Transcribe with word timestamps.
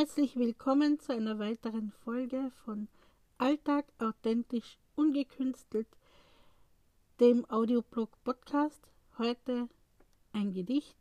Herzlich 0.00 0.36
willkommen 0.36 0.98
zu 0.98 1.12
einer 1.12 1.38
weiteren 1.38 1.92
Folge 1.92 2.50
von 2.64 2.88
Alltag 3.36 3.84
authentisch 3.98 4.78
ungekünstelt, 4.94 5.86
dem 7.20 7.44
Audioblog 7.50 8.08
Podcast. 8.24 8.80
Heute 9.18 9.68
ein 10.32 10.54
Gedicht 10.54 10.96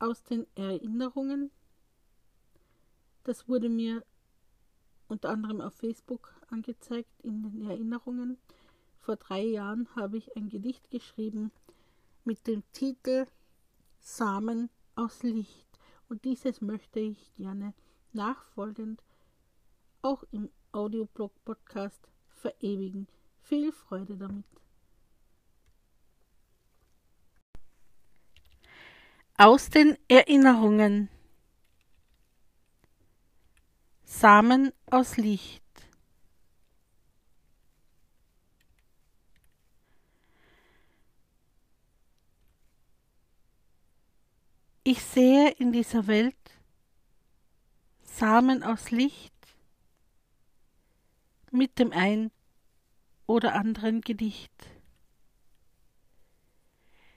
aus 0.00 0.24
den 0.24 0.48
Erinnerungen. 0.56 1.52
Das 3.22 3.48
wurde 3.48 3.68
mir 3.68 4.04
unter 5.06 5.28
anderem 5.28 5.60
auf 5.60 5.74
Facebook 5.74 6.34
angezeigt 6.50 7.20
in 7.22 7.44
den 7.44 7.70
Erinnerungen. 7.70 8.36
Vor 8.98 9.14
drei 9.14 9.44
Jahren 9.44 9.86
habe 9.94 10.16
ich 10.16 10.36
ein 10.36 10.48
Gedicht 10.48 10.90
geschrieben 10.90 11.52
mit 12.24 12.48
dem 12.48 12.64
Titel 12.72 13.26
Samen 14.00 14.70
aus 14.96 15.22
Licht. 15.22 15.68
Und 16.08 16.24
dieses 16.24 16.60
möchte 16.60 16.98
ich 16.98 17.32
gerne 17.36 17.74
nachfolgend 18.14 19.02
auch 20.02 20.24
im 20.32 20.50
Audioblog-Podcast 20.72 22.00
verewigen. 22.28 23.06
Viel 23.42 23.72
Freude 23.72 24.16
damit. 24.16 24.44
Aus 29.36 29.70
den 29.70 29.96
Erinnerungen 30.08 31.08
Samen 34.04 34.72
aus 34.90 35.16
Licht 35.16 35.62
Ich 44.84 45.02
sehe 45.02 45.50
in 45.58 45.72
dieser 45.72 46.06
Welt 46.08 46.34
Samen 48.14 48.62
aus 48.62 48.90
Licht 48.90 49.32
mit 51.50 51.78
dem 51.78 51.92
ein 51.92 52.30
oder 53.26 53.54
anderen 53.54 54.02
Gedicht. 54.02 54.52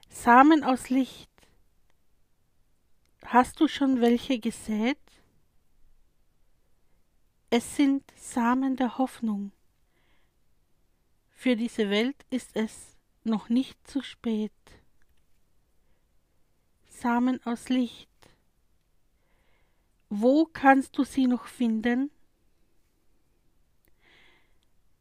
Samen 0.10 0.64
aus 0.64 0.90
Licht. 0.90 1.30
Hast 3.26 3.60
du 3.60 3.68
schon 3.68 4.00
welche 4.00 4.40
gesät? 4.40 4.98
Es 7.50 7.76
sind 7.76 8.04
Samen 8.16 8.78
der 8.78 8.98
Hoffnung. 8.98 9.52
Für 11.32 11.58
diese 11.58 11.90
Welt 11.90 12.26
ist 12.30 12.56
es 12.56 12.96
noch 13.26 13.50
nicht 13.50 13.78
zu 13.86 14.02
spät. 14.02 14.54
Samen 16.88 17.46
aus 17.46 17.68
Licht. 17.68 18.15
Wo 20.18 20.46
kannst 20.46 20.98
du 20.98 21.04
sie 21.04 21.28
noch 21.28 21.46
finden? 21.46 22.10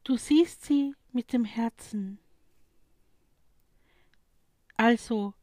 Du 0.03 0.17
siehst 0.17 0.65
sie 0.65 0.93
mit 1.13 1.31
dem 1.31 1.45
Herzen. 1.45 2.19
Also 4.75 5.33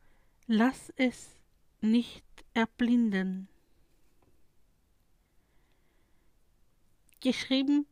lass 0.47 0.93
es 0.97 1.39
nicht 1.81 2.27
erblinden. 2.53 3.49
Geschrieben 7.21 7.87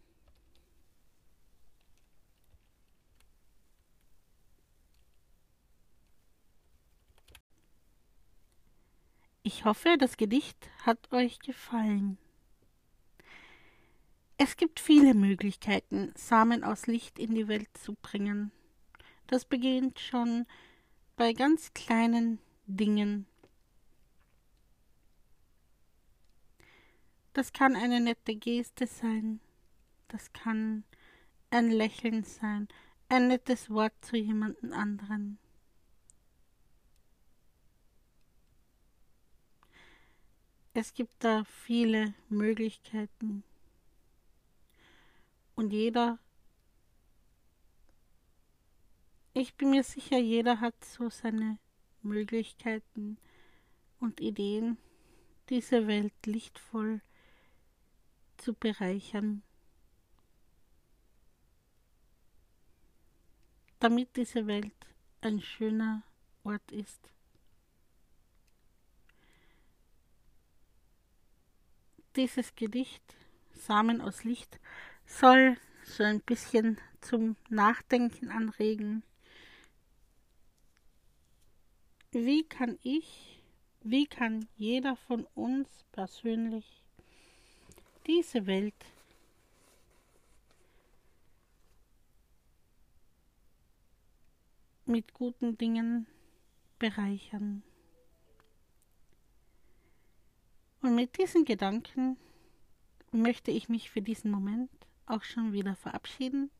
Ich 9.50 9.64
hoffe, 9.64 9.96
das 9.98 10.18
Gedicht 10.18 10.68
hat 10.84 11.10
euch 11.10 11.38
gefallen. 11.38 12.18
Es 14.36 14.58
gibt 14.58 14.78
viele 14.78 15.14
Möglichkeiten, 15.14 16.12
Samen 16.14 16.64
aus 16.64 16.86
Licht 16.86 17.18
in 17.18 17.34
die 17.34 17.48
Welt 17.48 17.70
zu 17.72 17.94
bringen. 17.94 18.52
Das 19.26 19.46
beginnt 19.46 20.00
schon 20.00 20.44
bei 21.16 21.32
ganz 21.32 21.72
kleinen 21.72 22.40
Dingen. 22.66 23.24
Das 27.32 27.54
kann 27.54 27.74
eine 27.74 28.00
nette 28.00 28.36
Geste 28.36 28.86
sein, 28.86 29.40
das 30.08 30.30
kann 30.34 30.84
ein 31.48 31.70
Lächeln 31.70 32.22
sein, 32.22 32.68
ein 33.08 33.28
nettes 33.28 33.70
Wort 33.70 33.94
zu 34.02 34.18
jemandem 34.18 34.74
anderen. 34.74 35.38
Es 40.80 40.94
gibt 40.94 41.24
da 41.24 41.42
viele 41.42 42.14
Möglichkeiten. 42.28 43.42
Und 45.56 45.72
jeder, 45.72 46.20
ich 49.32 49.56
bin 49.56 49.70
mir 49.70 49.82
sicher, 49.82 50.18
jeder 50.18 50.60
hat 50.60 50.76
so 50.84 51.10
seine 51.10 51.58
Möglichkeiten 52.02 53.18
und 53.98 54.20
Ideen, 54.20 54.78
diese 55.48 55.88
Welt 55.88 56.14
lichtvoll 56.24 57.00
zu 58.36 58.54
bereichern, 58.54 59.42
damit 63.80 64.14
diese 64.16 64.46
Welt 64.46 64.86
ein 65.22 65.40
schöner 65.40 66.04
Ort 66.44 66.70
ist. 66.70 67.10
Dieses 72.16 72.54
Gedicht 72.54 73.02
Samen 73.52 74.00
aus 74.00 74.24
Licht 74.24 74.58
soll 75.06 75.56
so 75.84 76.04
ein 76.04 76.20
bisschen 76.20 76.78
zum 77.00 77.36
Nachdenken 77.48 78.30
anregen. 78.30 79.02
Wie 82.12 82.44
kann 82.44 82.78
ich, 82.82 83.42
wie 83.82 84.06
kann 84.06 84.48
jeder 84.56 84.96
von 84.96 85.26
uns 85.34 85.68
persönlich 85.92 86.82
diese 88.06 88.46
Welt 88.46 88.74
mit 94.86 95.12
guten 95.12 95.58
Dingen 95.58 96.06
bereichern? 96.78 97.62
Und 100.80 100.94
mit 100.94 101.18
diesen 101.18 101.44
Gedanken 101.44 102.16
möchte 103.10 103.50
ich 103.50 103.68
mich 103.68 103.90
für 103.90 104.02
diesen 104.02 104.30
Moment 104.30 104.70
auch 105.06 105.22
schon 105.22 105.52
wieder 105.52 105.74
verabschieden 105.74 106.50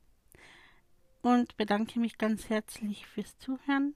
und 1.23 1.57
bedanke 1.57 2.01
mich 2.01 2.19
ganz 2.19 2.49
herzlich 2.49 3.07
fürs 3.07 3.39
Zuhören. 3.39 3.95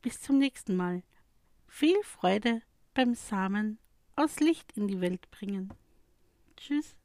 Bis 0.00 0.20
zum 0.20 0.38
nächsten 0.38 0.74
Mal. 0.74 1.02
Viel 1.68 2.02
Freude 2.02 2.62
beim 2.94 3.14
Samen 3.14 3.78
aus 4.16 4.40
Licht 4.40 4.76
in 4.76 4.88
die 4.88 5.00
Welt 5.00 5.30
bringen. 5.30 5.72
Tschüss. 6.56 6.96